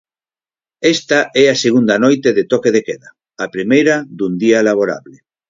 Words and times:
Esta 0.95 1.19
é 1.43 1.45
a 1.49 1.59
segunda 1.65 1.95
noite 2.05 2.29
de 2.37 2.43
toque 2.51 2.73
de 2.75 2.81
queda, 2.87 3.09
a 3.45 3.45
primeira 3.55 3.95
dun 4.17 4.33
día 4.43 4.65
laborable. 4.69 5.17